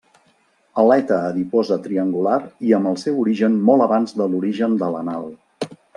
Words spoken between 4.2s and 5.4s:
de l'origen de l'anal.